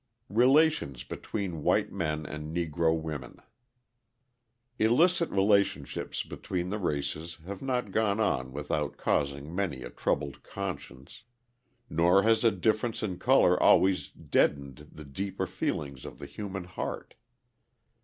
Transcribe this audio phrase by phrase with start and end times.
[0.31, 3.37] Relations Between White Men and Negro Women
[4.79, 11.23] Illicit relationships between the races have not gone on without causing many a troubled conscience.
[11.87, 17.13] Nor has a difference in colour always deadened the deeper feelings of the human heart.